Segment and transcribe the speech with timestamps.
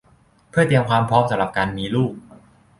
[0.49, 2.13] เพื่อเตรียมความพร้อมสำหรับการมีลูก